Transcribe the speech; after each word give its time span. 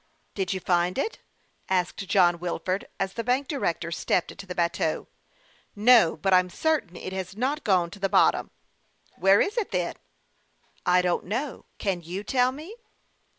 "Did 0.33 0.51
you 0.51 0.59
find 0.59 0.97
it?" 0.97 1.19
asked 1.69 2.07
John 2.07 2.39
Wilford, 2.39 2.87
as 2.99 3.13
the 3.13 3.23
bank 3.23 3.47
director 3.47 3.91
stepped 3.91 4.31
into 4.31 4.47
the 4.47 4.55
bateau. 4.55 5.05
48 5.75 5.77
HASTE 5.77 5.77
AND 5.77 5.85
WASTE, 5.87 5.93
OR" 5.93 6.17
Xo; 6.17 6.21
but 6.23 6.33
I'm 6.33 6.49
certain 6.49 6.95
it 6.95 7.13
has 7.13 7.37
not 7.37 7.63
gone 7.63 7.91
to 7.91 7.99
the 7.99 8.09
bottom."" 8.09 8.49
Where 9.19 9.39
is 9.41 9.57
it, 9.59 9.69
then?" 9.69 9.93
"I 10.87 11.03
don't 11.03 11.25
know; 11.25 11.65
can 11.77 12.01
you 12.01 12.23
tell 12.23 12.51
me?" 12.51 12.75